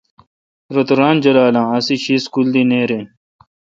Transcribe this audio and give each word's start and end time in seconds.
روتہ 0.73 0.93
ران 0.99 1.15
جولال 1.23 1.55
اؘ 1.61 1.65
اسی 1.77 1.95
شی 2.03 2.15
سکول 2.25 2.47
دی 2.53 2.63
نیر 2.69 2.89
این۔ 2.95 3.05